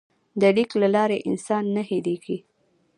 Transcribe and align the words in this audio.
د 0.41 0.43
لیک 0.55 0.71
له 0.81 0.87
لارې 0.95 1.25
انسان 1.29 1.63
نه 1.75 1.81
هېرېږي. 1.89 2.37